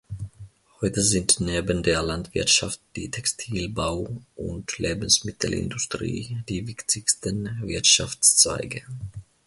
[0.79, 8.81] Heute sind neben der Landwirtschaft die Textil-, Bau- und Lebensmittelindustrie die wichtigsten Wirtschaftszweige.